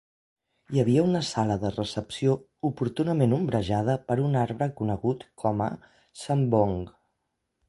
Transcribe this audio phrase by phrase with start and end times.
[0.75, 2.33] Hi havia una sala de recepció
[2.69, 5.69] oportunament ombrejada per un arbre conegut com a
[6.25, 6.77] "sambong".